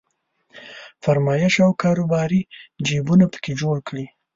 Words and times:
فرمایشي 1.03 1.61
او 1.67 1.71
کاروباري 1.83 2.41
جيبونه 2.87 3.25
په 3.33 3.37
کې 3.43 3.51
جوړ 3.61 3.77
کړي. 3.87 4.05